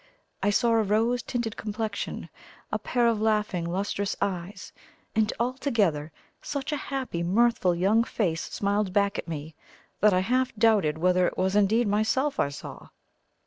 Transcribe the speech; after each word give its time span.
I 0.41 0.49
saw 0.49 0.71
a 0.71 0.81
rose 0.81 1.21
tinted 1.21 1.57
complexion, 1.57 2.29
a 2.71 2.79
pair 2.79 3.05
of 3.05 3.21
laughing, 3.21 3.65
lustrous 3.71 4.15
eyes, 4.19 4.73
and, 5.15 5.31
altogether, 5.39 6.11
such 6.41 6.71
a 6.71 6.75
happy, 6.89 7.21
mirthful 7.21 7.75
young 7.75 8.03
face 8.03 8.41
smiled 8.49 8.93
back 8.93 9.19
at 9.19 9.27
me, 9.27 9.53
that 9.99 10.11
I 10.11 10.21
half 10.21 10.55
doubted 10.55 10.97
whether 10.97 11.27
it 11.27 11.37
was 11.37 11.55
indeed 11.55 11.87
myself 11.87 12.39
I 12.39 12.49
saw. 12.49 12.87